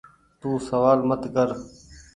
تو 0.39 0.49
سوآل 0.67 0.99
مت 1.09 1.23
ڪر۔ 1.35 1.47